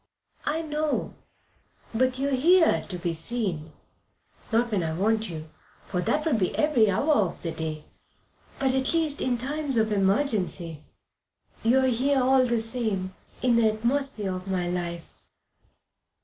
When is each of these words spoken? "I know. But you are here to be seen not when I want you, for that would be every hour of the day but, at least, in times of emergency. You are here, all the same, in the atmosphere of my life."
"I 0.47 0.63
know. 0.63 1.13
But 1.93 2.17
you 2.17 2.29
are 2.29 2.31
here 2.31 2.83
to 2.89 2.97
be 2.97 3.13
seen 3.13 3.71
not 4.51 4.71
when 4.71 4.81
I 4.81 4.93
want 4.93 5.29
you, 5.29 5.51
for 5.85 6.01
that 6.01 6.25
would 6.25 6.39
be 6.39 6.55
every 6.57 6.89
hour 6.89 7.13
of 7.13 7.43
the 7.43 7.51
day 7.51 7.83
but, 8.57 8.73
at 8.73 8.95
least, 8.95 9.21
in 9.21 9.37
times 9.37 9.77
of 9.77 9.91
emergency. 9.91 10.81
You 11.61 11.81
are 11.81 11.85
here, 11.85 12.19
all 12.19 12.43
the 12.43 12.61
same, 12.61 13.13
in 13.43 13.57
the 13.57 13.69
atmosphere 13.73 14.33
of 14.35 14.47
my 14.47 14.67
life." 14.67 15.23